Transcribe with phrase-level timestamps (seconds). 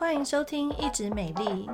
[0.00, 1.68] 欢迎收听《一直美丽》。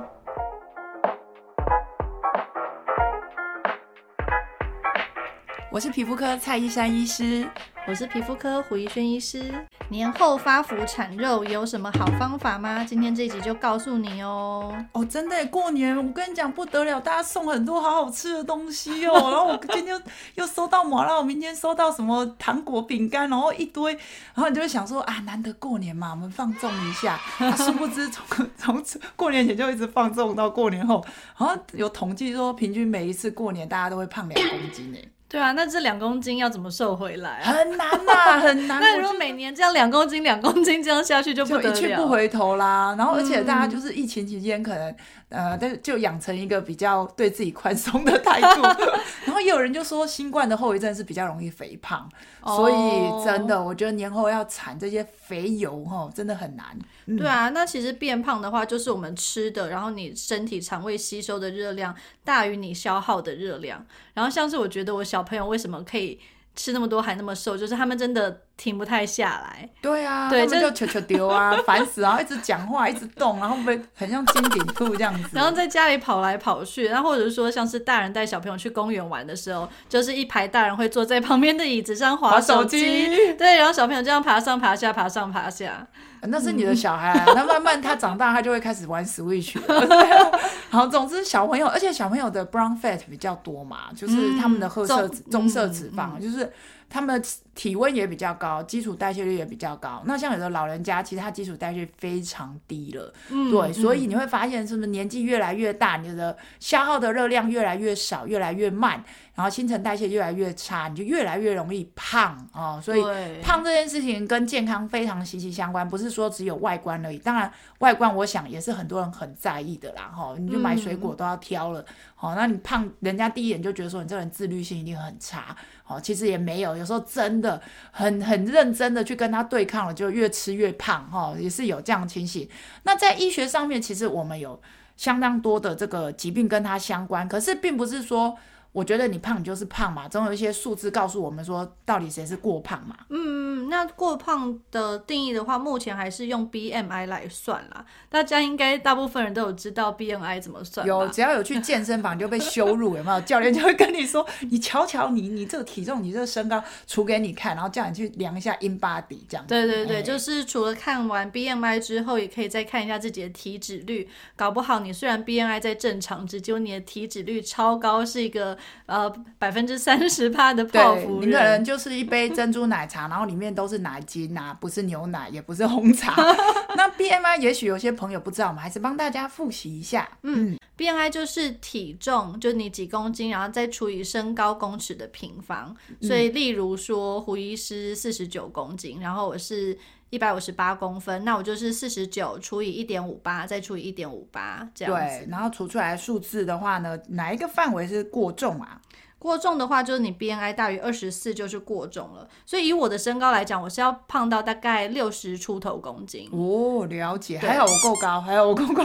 [5.71, 7.47] 我是皮肤科蔡依珊医师，
[7.87, 9.65] 我是皮肤科胡一轩医师。
[9.89, 12.83] 年后发福产肉有什么好方法吗？
[12.83, 14.75] 今天这一集就告诉你哦。
[14.91, 19.13] 哦，真的，过年我跟你讲不得了，大家送很多好好吃的东西哦。
[19.31, 19.97] 然后我今天
[20.35, 27.13] 又收到麻辣，我明天收到什么糖果、饼干，然后一堆，然后你就会想说啊，难得过年嘛，我们放纵一下。
[27.37, 28.25] 啊，殊不知从
[28.83, 28.83] 从
[29.15, 34.97] 过年前就一直放纵到过年后，好像有统计说，平均每一次过年大家都会胖两公斤呢。
[35.29, 37.51] 对啊，那这两公斤要怎么瘦回来啊？
[37.51, 38.79] 很难呐、啊， 很难。
[38.79, 42.95] 那如果每年这样两公斤、两公斤这样下去，就不得了，就一去不回头啦。
[42.97, 44.95] 然后，而且大家就是疫情期间可能。
[45.29, 48.61] 呃，但是就养成一个比较对自己宽松的态度，
[49.27, 56.65] 然后也有人就说新冠的后遗症是比较容易肥胖，哦、所以真的，我觉得年后要铲这些肥油哈，真的很难。
[57.07, 63.85] 嗯、对啊，那其实变胖的话，就是我们吃的，然后你身体肠胃吸收的热量大于你消耗的热量。
[64.13, 66.19] 然后像是我觉得我小朋友为什么可以
[66.55, 68.41] 吃那么多还那么瘦，就是他们真的。
[68.57, 85.85] 停不太下来，对啊，对，就球球丢啊，烦死，然后一直讲话，一直动，然后被很像金顶兔这样子，然后在家里跑来跑去，然后或者是说像是大人带小朋友去公园玩的时候，就是一排大人会坐在旁边的椅子上滑手机，手机对，然后小朋友这样爬上爬下，爬上爬下，
[86.21, 90.39] 那是你的小孩，那、嗯、慢慢他长大，他就会开始玩 Switch 了。
[90.69, 96.51] 好，总之小朋友，而且小朋友的 brown fat 比较多嘛，就是他们的褐色脂、棕色脂肪，嗯、就是
[96.89, 98.61] 他们的体温也比较高。
[98.63, 112.79] 基础代谢率也比较高，那像有的老人家，其实他基础代谢非常低了，嗯、对，所以你会发现，是不是年纪越来越大，你的消耗的热量越来越少，越来越慢，然后新陈代谢越来越差，你就越来越容易胖哦。
[112.83, 113.01] 所以
[113.41, 117.17] 胖这件事情跟健康非常息息相关，不是说只有外观而已。
[117.17, 121.83] 当然，外观我想也是很多人很在意的啦，哈、哦，你就买水果都要挑了，
[122.15, 125.55] 好、嗯哦，那你胖，人家第一眼就觉得说你这人自律性一定很差。
[125.89, 127.61] 哦，其实也没有，有时候真的
[127.91, 132.47] 很很认真的去跟他对抗了，就越吃越胖，哈、也是有这样的情形。
[132.83, 134.61] 那在医学上面，其实我们有
[134.95, 138.37] 相当多的这个疾病跟他相关，可是并不是说。
[138.77, 142.95] 我觉得你胖，你就是胖嘛，总有一些数字告诉我们说，到底谁是过胖嘛？
[143.09, 147.83] 嗯，那过胖的定义的话，目前还是用 BMI 来算啦。
[148.07, 150.85] 大家应该大部分人都有知道 BMI 怎么算。
[150.85, 153.19] 有，只要有去健身房就被羞辱，有没有？
[153.21, 159.43] 教练就会跟你说，你瞧瞧你，你这个体重，你这个身高，除给你看，然后叫你去量一下 InBody 这样。
[159.47, 164.07] 对对对，欸、就是除了看完 BMI 之后，也可以再看一下自己的体脂率。
[164.35, 168.55] 搞不好你虽然 BMI 在正常值，结果你的体脂率超高，是一个。
[168.85, 176.15] 呃，百分之三十趴的泡芙，你可能就是一杯珍珠奶茶，然后里面都是奶精呐、啊，不是牛奶，也不是红茶。
[176.75, 180.07] 那 BMI 也许有些朋友不知道，我们还是帮大家复习一下。
[180.23, 185.75] 嗯，BMI 就是体重，就你几公斤，然后再除以身高公尺的平方。
[186.01, 189.77] 所以，例如说胡医师四十九公斤，然后我是。
[190.09, 194.99] 一百五十八公分，那我就是四十九除以一点五八，再除以一点五八，这样子。
[194.99, 198.81] 对，然后除出来的数字的话呢，哪一个范围是过重啊？
[199.19, 202.29] 过重的话，就是你 B N I 大于二十四就是过重了。
[202.45, 206.29] 所以以我的身高来讲，我是要胖到大概六十出头公斤。
[206.31, 207.39] 哦，了解。
[207.39, 208.83] 还好我够高，还好我够高。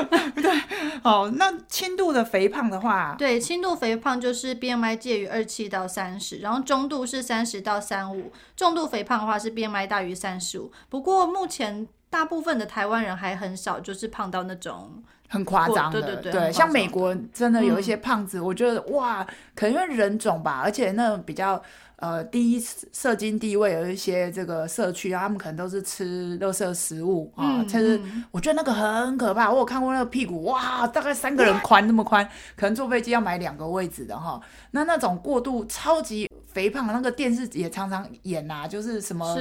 [0.34, 0.62] 对，
[1.06, 1.28] 好。
[1.30, 10.72] 那轻度的肥胖的话，对，轻度肥胖就是 BMI 介于二七到三十，然后中度是三十到三五，重度肥胖的话是 BMI 大于三十五。
[10.88, 15.02] 不过目前大部分的台湾人还很少，就是胖到那种。
[15.28, 21.60] 很夸张的，对对对，对像美国真的有一些胖子，嗯、我觉得哇，可能因为人种吧，而且那种比较
[21.96, 22.62] 呃低
[22.92, 29.50] 社经地位有一些这个社区，他们可能都是吃垃圾食物啊，其实、嗯、我觉得那个很可怕。
[29.50, 34.40] 我有看过那个屁股，哇，大概三个人宽那么宽，可能坐飞机要买两个位置的哈。
[34.70, 36.28] 那那种过度超级。
[36.56, 39.36] 肥胖的那个电视也常常演啊，就是什么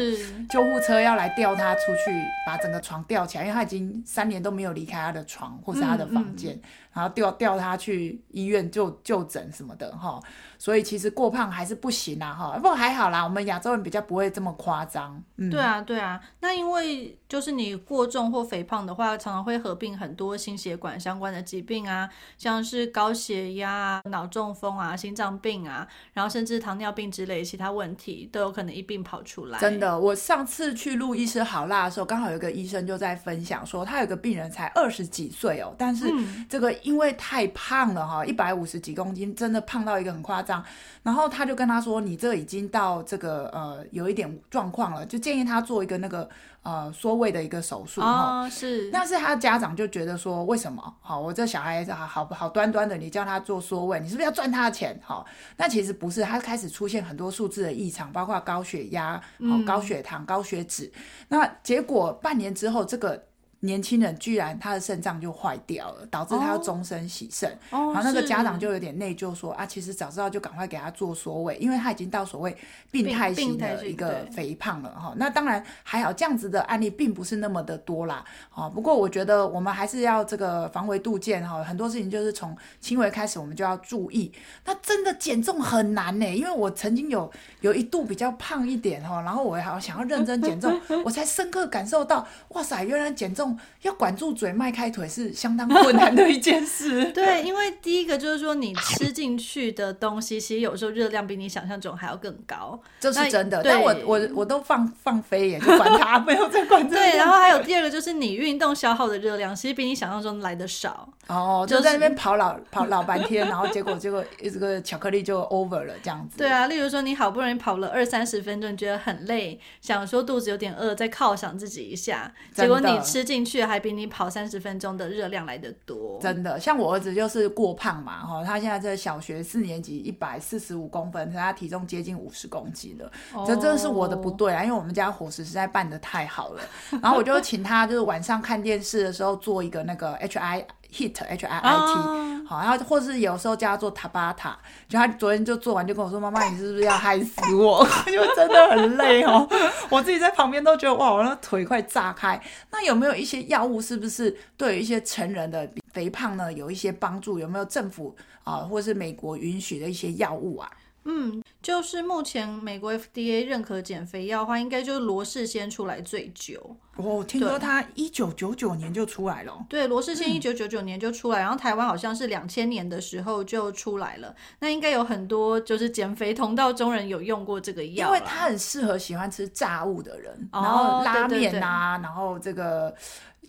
[0.49, 2.11] 救护车要来吊他出去，
[2.45, 6.53] 把整个床吊起来，因为他已经三年都没有离开他的床或是他的房间。
[6.55, 6.61] 嗯嗯
[6.96, 10.18] 然后调调他去医院就就诊什么的哈，
[10.58, 15.22] 所以其实过胖还是不行啊哈，不过还好啦，我们亚洲人比较不会这么夸张。
[15.36, 29.57] 嗯，对啊对啊，那因为就是你过重或肥胖的话，常常会合并很多心血管相关的疾病啊，像是高血压、脑中风啊、心脏病啊，然后甚至糖尿病之类其他问题都有可能一并跑出来。
[29.59, 36.05] 真的，我上次去录医师好辣的时候，刚好有个医生就在分享说，他有个病人才二十几岁哦，但是
[36.47, 36.75] 这个。
[36.83, 40.63] 因为太胖了哈，一百五十几公斤，真的胖到一个很夸张。
[41.01, 46.29] 然后他就跟他说：“你这已经到这个呃有一点状况了，就建议他做一个那个
[46.66, 48.91] 呃缩胃的一个手术哦，是。
[48.91, 50.94] 但是他家长就觉得说，为什么？
[51.00, 55.00] 好，我这小孩子好好好端端的，你叫他做缩胃，你是不是要赚他的钱？
[55.02, 55.26] 好，
[55.56, 60.91] 那其实不是，他开始出现很多数字的异常，包括高血压、哦、高血糖、高血脂。
[61.29, 63.23] 那结果半年之后，这个。
[63.66, 67.50] 年轻人居然他的肾脏就坏掉了，导致他要终身洗肾。
[67.72, 72.56] 哦、然后那个家长就有点内疚说，说啊，其实早知道就赶快给他做缩尾，因为他已经到所谓
[72.91, 75.14] 病态型的一个肥胖了哈。
[75.17, 78.23] 那当然还好，这样子的案例并不是那么的多啦。
[78.53, 84.32] 哦，不过我觉得我们还是要这个防微杜渐哈，很多事情就是从轻微开始，我们就要注意。
[84.66, 93.54] 那真的减重很难呢，因为我曾经有 有一度比较胖一点哈，然后我还想要认真减重，我才深刻感受到，哇塞，原来减重。
[93.81, 97.05] 要管住嘴、迈开腿是相当困难的一件事。
[97.13, 103.61] 对，因为第一个就是说，你吃进去的东西，其实有时候热量比你想象中还要更高，这是真的。
[103.63, 106.96] 但我我我都放放飞耶，就管它，没有再管这。
[106.96, 111.09] 对，然后还有第二个就是你运动消耗的热量，其实比你想象中来的少。
[111.28, 116.37] 哦，就在那边跑老 跑老半天，然后结果结果这个巧克力就 over 了这样子。
[116.37, 126.20] 对啊，例如说你好不容易跑了二三十分钟，你觉得很累，想说肚子有点饿，再犒赏自己一下，结果你吃进去还比你跑三十分钟的热量来得多。
[126.22, 133.11] 真的，像我儿子就是过胖嘛，哈，他现在在小学四年级，一百四十五公分，他体重接近五十公斤了。
[133.34, 133.47] Oh.
[133.47, 136.61] 这真的是我的不对啊，因为我们家伙食实在办的太好了。
[137.02, 140.67] 然后我就请他就是晚上看电视的时候做一个那个 H I。
[140.96, 142.47] Hit H I I T，、oh.
[142.47, 144.58] 好，然后或是有时候叫他做塔巴塔，
[144.88, 149.46] 就他昨天就做完就跟我说：“妈妈， 你是不是要害死我？” 因为真的很累哦，
[149.92, 152.42] 我自己在旁边都觉得哇，我那腿快炸开。
[152.72, 157.38] 那有没有一些药物，是不是对于一些成人的肥胖呢有一些帮助？
[157.40, 160.72] 有没有政府啊，或是美国允许的一些药物啊？
[161.05, 166.75] 嗯，就是目前美国 FDA 认可减肥药的话，应该就是罗氏先出来最久。
[166.96, 169.66] 哦，听说它一九九九年就出来了。
[169.69, 174.35] 对，罗氏先一九九九年就出来，嗯、然后台湾好像是两千年的时候就出来了。
[174.59, 182.96] 那应该有很多就是减肥同道中人有用过这个药，因为它很适合喜欢吃炸物的人，哦、然后拉面啊，对对对，然后这个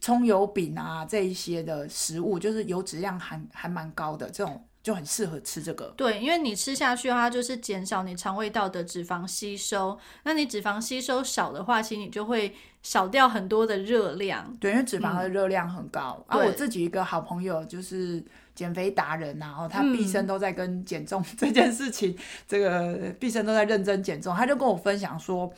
[0.00, 4.62] 葱油饼啊这一些的食物，就是油脂量还还蛮高的这种。
[4.86, 9.98] 就很适合吃这个，对，因为你吃下去的话，就是减少你肠胃道的脂肪吸收。
[10.22, 12.54] 那你脂肪吸收少的话，其实你就会
[12.84, 14.56] 少掉很多的热量。
[14.60, 16.24] 对，因为脂肪的热量很高。
[16.28, 18.24] 嗯、啊，我自己一个好朋友就是
[18.54, 24.32] 减肥达人，然后他毕生都在跟减重 这件事情，嗯、这个毕生都在认真减重。
[24.36, 25.52] 他就跟我分享说，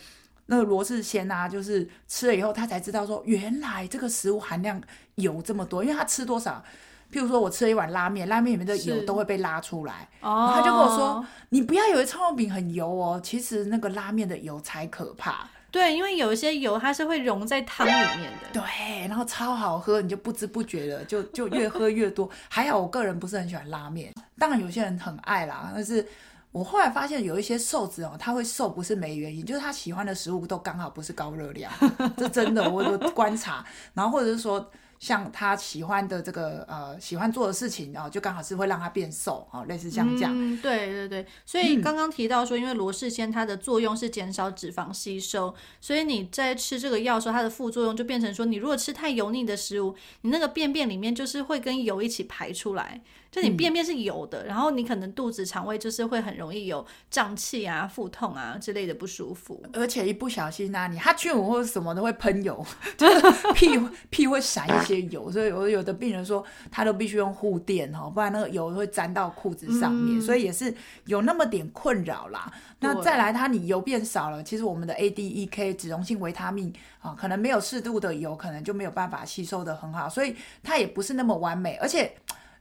[0.46, 4.80] 那个罗氏鲜啊，就是吃了以后，他才知道说，原来这个食物含量
[5.16, 6.64] 有这么多，因为他吃多少。
[7.10, 10.06] 譬如说，我吃了一碗拉面，拉面里面的油都会被拉出来。
[10.20, 18.60] 哦，他就跟我说：“你不要以为葱油饼很油哦，其实那个拉面的油才可怕。”对，因为有一些油它是会溶在汤里面的。
[18.60, 22.28] 对，然后超好喝，你就不知不觉的就就越喝越多。
[22.48, 25.70] 还好我个人不是很喜欢拉面，当然有些人很爱啦。
[25.74, 26.06] 但是
[26.52, 31.70] 我后来发现有一些瘦子哦，他会瘦不是没原因，就是他喜欢的食物都刚好不是高热量，
[32.16, 33.64] 这真的我有观察。
[33.94, 34.70] 然后或者是说。
[34.98, 40.32] 像他喜欢的这个呃喜欢做的事情，然后就刚好是会让他变瘦啊，类似像这样。
[40.34, 41.26] 嗯，对对对。
[41.46, 53.00] 所以刚刚提到说，因为罗氏鲜它的作用是减少脂肪吸收，所以你在吃这个药的时候，它的副作用就变成说，你如果吃太油腻的食物，你那个便便里面就是会跟油一起排出来。
[53.30, 62.64] 就你便便是油的，嗯、然后你可能肚子、肠胃就是会很容易有胀气啊、腹痛啊之类的不舒服，而且一不小心啊，你哈欠或者什么都会喷油，
[62.96, 72.50] 就 是屁屁会闪一些油，所以有有的病人说他都必须用护垫哈，不然那个油会沾到裤子上面，嗯、所以也是有那么点困扰啦。
[72.80, 82.10] 那再来，它你油变少了，其实我们的 A、D、E、K 脂溶性维他命啊，可能没有适度的油，可能就没有办法吸收的很好，所以它也不是那么完美，而且。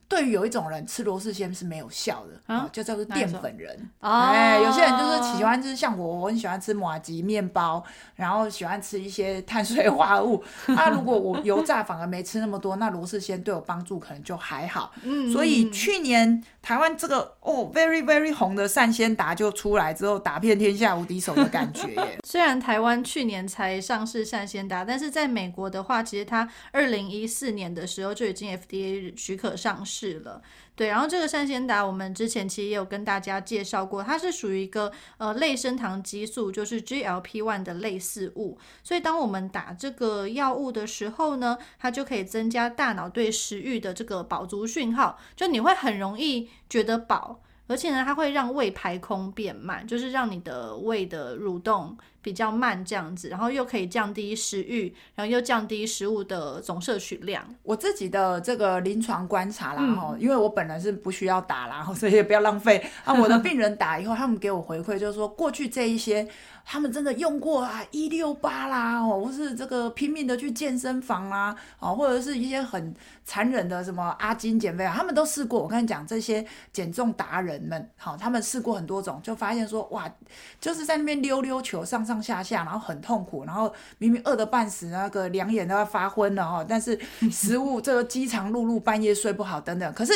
[0.10, 3.90] 对于有一种人吃罗氏鲜是没有效的啊，就叫做淀粉人。
[4.00, 7.84] 哎，有些人就是喜欢，就是像我，我很喜欢吃麻吉面包，
[8.16, 10.42] 然后喜欢吃一些碳水化合物。
[10.68, 14.94] 那 如果我油炸反而没吃那么多，那罗氏鲜对我帮助可能就还好。
[15.04, 22.18] 嗯，所以去年台湾这个哦 very very 红的善先达就出来之后，打遍天下无敌手的感觉耶。
[22.26, 29.97] 虽然台湾去年才上市善先达，但是在美国的话，其实它二零一四年的时候就已经 FDA 许可上市。
[29.98, 30.40] 是了，
[30.76, 57.44] 对，然后这个善纤达，我们之前其实也有跟大家介绍过，它是属于一个呃类升糖激素，就是 GLP-1 的类似物，所以当我们打这个药物的时候呢，它就可以增加大脑对食欲的这个饱足讯号，就你会很容易觉得饱，而且呢，它会让胃排空变慢，就是让你的胃的蠕动比较慢这样子，然后又可以降低食欲，然后又降低食物的总摄取量。
[57.64, 62.86] 我自己的这个临床观察啦，哈、嗯，因为我本人是不需要打啦， 所以也不要浪费。
[63.04, 66.28] 啊，我的 病人打以后，他们给我回馈就是说，过去这一些。
[66.70, 72.94] 他们真的用过啊，一六八啦，哦，或是这个拼命的去健身房啦，哦，或者是一些很
[73.24, 75.64] 残忍的什么阿金减肥啊，他们都试过。
[75.64, 80.14] 我跟你讲，这些减重达人们，好，他们试过很多种，就发现说，哇，
[80.60, 86.98] 就是在那边溜溜球，上上下下，然后很痛苦，然后明明饿得半死，那个两眼都要发昏了哈，但是
[87.30, 89.94] 食物这个饥肠辘辘，半夜睡不好等等。
[89.94, 90.14] 可是，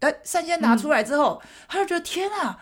[0.00, 2.58] 哎，善纤达出来之后，他就觉得天啊！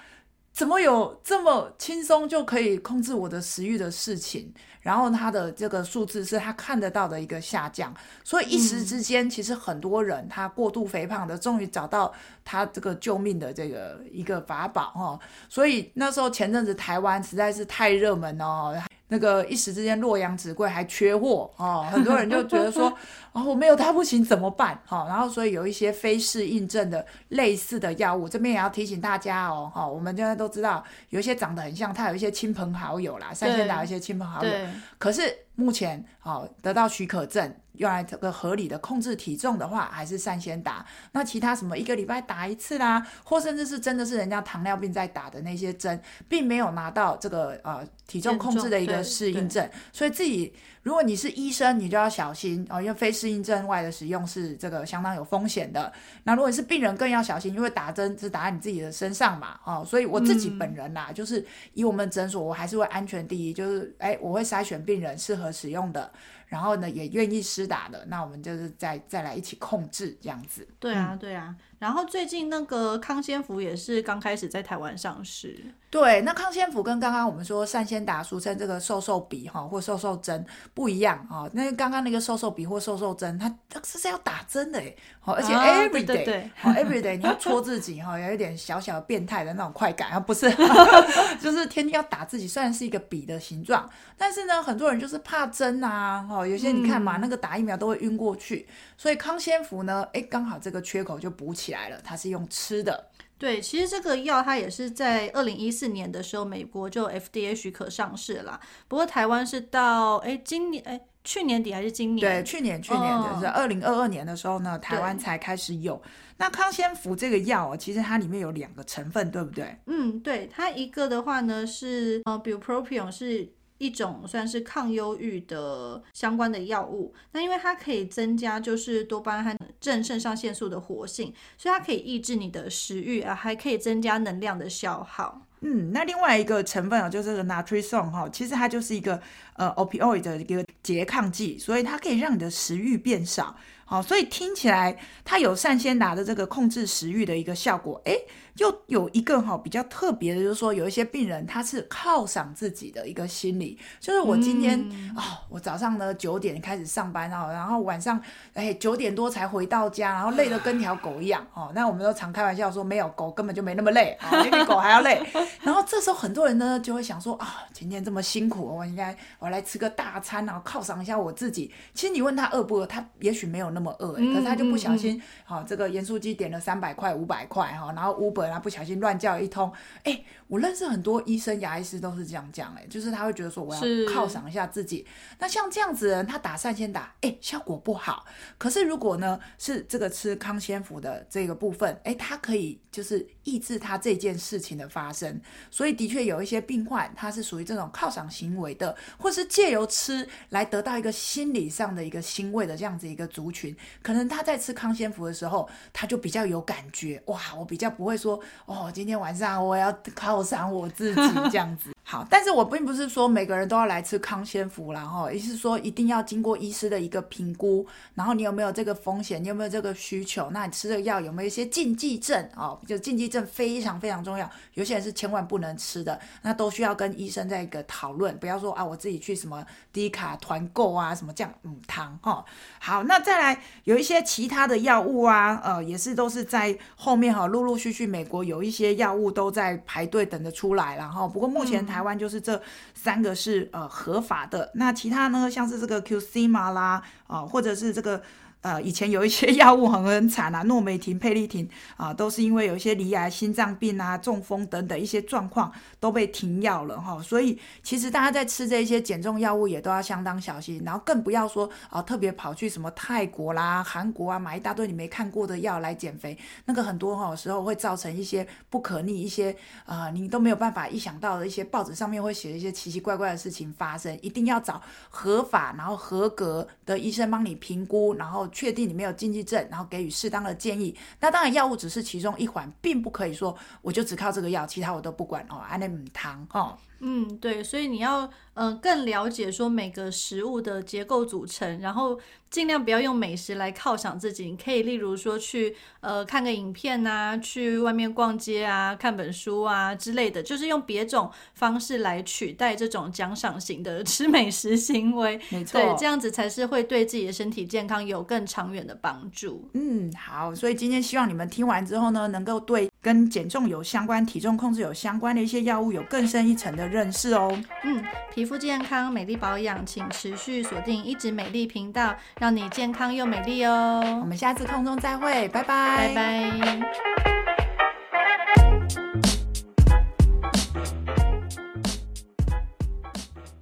[0.59, 4.53] 怎么有这么轻松就可以控制我的食欲的事情？
[4.81, 12.13] 然后他的这个数字是他看得到的一个下降，所以一时之间，其实很多人他过度肥胖的，终于找到
[12.45, 15.21] 他这个救命的这个一个法宝哈。
[15.49, 18.75] 所以那时候前阵子台湾实在是太热门哦。
[19.11, 22.93] 那个一时之间洛阳纸贵还缺货哦，很多人就觉得说，
[23.39, 24.81] 哦，我没有它不行怎么办？
[24.87, 34.51] 哈、哦，然后所以有一些非适应症的类似的药物，这边也要提醒大家哦，哈、哦，我们现在都知道有一些长得很像，它有一些亲朋好友啦，善纤达有一些亲朋好友，
[34.99, 37.55] 可是目前哦得到许可证。
[37.79, 40.85] 用来这个合理的控制体重的话，还是善先打。
[41.13, 50.53] 那其他什么一个礼拜打一次啦，或甚至是真的是人家糖尿病在打的那些针，并没有拿到这个呃体重控制的一个适应症，所以自己。
[50.83, 55.93] 如果你是医生，你就要小心哦，因为非适应症外的使用是这个相当有风险的。
[56.25, 61.45] 那如果你是病人，更要小心，因为打针是打在你自己的身上嘛，哦，所以我自己本人啦，嗯、就是
[61.75, 66.11] 以我们诊所，我还是会安全第一，就是哎，我会筛选病人适合使用的，
[66.49, 70.67] 然后呢也愿意施打的，那我们就是再再来一起控制这样子。
[70.81, 71.55] 对啊，对啊。
[71.79, 75.57] 然后最近那个康仙福也是刚开始在台湾上市。
[75.91, 81.49] 对，那康仙福跟刚刚我们说善先达，俗称这个瘦瘦笔哈或瘦瘦针不一样哈。
[81.53, 90.51] 那刚刚那个瘦瘦笔或瘦瘦针，它它是是要打针的哎，而且 every day，好 every day 你要戳自己哈，有一点小小的变态的那种快感啊，不是，
[91.41, 92.49] 就是天天要打自己。
[92.49, 98.67] 虽然是一个笔的形状，但是呢，很多人就是怕针啊，哈，有些你看嘛，那个打疫苗都会晕过去，
[98.97, 101.69] 所以康仙福呢，哎，刚好这个缺口就补起。
[101.69, 103.11] 来了，它是用吃的。
[103.37, 108.61] 对，其实这个药它也是在二零一四年的时候，美国就 FDA 许可上市了啦。
[108.89, 112.27] 不过台湾是到哎今年哎去年底还是今年？
[112.27, 116.01] 对，去年去年的是二零二二年的时候呢，台湾才开始有。
[116.39, 119.77] 那康仙福这个药，其实它里面有两个成分，对不对？
[119.87, 123.53] 嗯，对，它一个的话呢是呃 bupropion 是。
[123.79, 135.41] 一种算是抗忧郁的相关的药物，那因为它可以增加就是多巴胺和正肾上腺素的活性，所以它可以抑制你的食欲啊，还可以增加能量的消耗。
[135.61, 139.21] 嗯，那另外一个成分啊，就是这个 naltrexone 哈，其实它就是一个
[139.55, 143.57] 呃 opioid 的一个拮抗剂，所以它可以让你的食欲变少。
[143.85, 148.25] 好，所以听起来它有善先达的这个控制食欲的一个效果，诶。
[148.59, 158.21] 又有一个哈比较特别的，就是说有一些病人他是犒赏自己的一个心理，就是我今天啊、嗯哦，我早上呢九点开始上班哦，然后晚上
[158.55, 161.71] 哎九点多才回到家，然后累得跟条狗一样哦。
[161.73, 165.23] 那我们都常开玩笑说，没有狗根本就没那么累啊，比、哦、狗还要累。
[165.63, 171.73] 然后这时候很多人呢就会想说啊，今天这么辛苦，我应该我来吃个大餐，然后犒赏一下我自己。
[171.95, 178.48] 其实你问他饿不饿，他也许没有那么饿，可是他就不小心好、嗯嗯哦、这个盐酥鸡点了三百块五百块哈，然后 Uber。
[178.49, 185.07] 然后不小心乱叫一通，哎，我认识很多医生、牙医师都是这样讲，哎，就是他会觉得说我要犒赏一下自己。
[185.39, 188.25] 那像这样子的人，他打散先打，哎，效果不好。
[188.57, 195.41] 可是如果呢是这个吃康仙福的这个部分，哎，它可以就是抑制他这件事情的发生。
[195.71, 208.38] 所以的确有一些病患，他是属于这种犒赏行为的，或是借由吃来得到一个心理上的一个欣慰的这样子一个族群，可能他在吃康仙福的时候，他就比较有感觉，哇，我比较不会说。
[208.67, 211.91] 哦，今天晚上我要犒赏我自己这样子。
[212.11, 229.63] 好，但是我并不是说每个人都要来吃康仙福啦，哈，也是说一定要经过医师的一个评估，然后你有没有这个风险，你有没有这个需求，那你吃的药有没有一些禁忌症哦，就禁忌症非常非常重要，有些人是千万不能吃的，那都需要跟医生在一个讨论，不要说啊我自己去什么
[229.93, 232.43] 低卡团购啊什么这样嗯汤哈。
[232.79, 241.98] 好，那再来有一些其他的药物啊，呃也是都是在后面哈，陆陆续续美国有一些药物都在排队等着出来，然后不过目前台。
[241.99, 242.63] 台湾就是这
[242.95, 248.23] 三个是呃合法的，那其他呢，像是这个 Q C 嘛啦，啊、或者是这个
[248.61, 257.23] 呃，以前有一些药物很很惨啊，诺美婷、佩利婷啊，都是因为有一些罹癌、心脏病啊、中风等等一些状况都被停药了哈。
[257.23, 269.55] 所以其实大家在吃这些减重药物也都要相当小心，然后更不要说啊，特别跑去什么泰国啦、韩国啊买一大堆你没看过的药来减肥，那个很多哈时候会造成一些不可逆、一些
[269.87, 278.48] 啊、你都没有办法意想到的一些报纸上面会写一些奇奇怪怪的事情发生，一定要找合法然后合格的医生帮你评估，然后。
[278.51, 280.97] 确定你没有禁忌症，然后给予适当的建议。
[281.21, 285.57] 那当然，药物只是其中一环，并不可以说我就只靠这个药，其他我都不管哦。
[285.69, 286.77] 安内姆糖哦。
[287.01, 288.23] 嗯，对，所以你要
[288.55, 292.19] 嗯、呃、更了解说每个食物的结构组成，然后
[292.51, 294.51] 尽量不要用美食来犒赏自己。
[294.51, 305.41] 你可以例如说去呃看个影片啊，去外面逛街啊，看本书啊之类的，就是用别种方式来取代这种奖赏型的 吃美食行为。
[305.51, 309.69] 没错，对，这样子才是会对自己的身体健康有更长远的帮助。
[309.75, 318.03] 嗯，好，所以今天希望你们听完之后呢，能够对跟减重有相关、体重控制有相关的一些药物有更深一层的认识哦，嗯，
[318.35, 324.03] 皮肤健康、美丽保养，请持续锁定一直美丽频道，让你健康又美丽哦。
[324.21, 327.38] 我们下次空中再会，拜拜，拜拜。